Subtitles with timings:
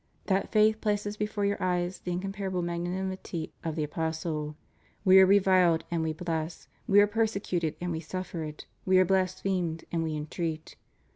[0.25, 4.55] That faith places before your eyes the incomparable magnanimity of the Apostle.
[5.05, 9.05] We are reviled and we bless; we are persecuted and we suffer it; we are
[9.05, 10.75] blasphemed and we entreat.